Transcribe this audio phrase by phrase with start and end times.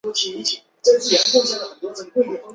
[0.03, 0.43] 毛人凤随
[0.99, 2.43] 即派北平督察王蒲臣秘密侦查。